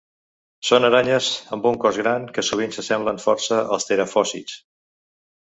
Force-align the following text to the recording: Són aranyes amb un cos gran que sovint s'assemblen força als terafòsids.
Són 0.69 0.87
aranyes 0.87 1.27
amb 1.57 1.67
un 1.71 1.77
cos 1.83 1.99
gran 2.03 2.25
que 2.39 2.45
sovint 2.47 2.73
s'assemblen 2.77 3.21
força 3.27 3.61
als 3.79 3.87
terafòsids. 3.93 4.59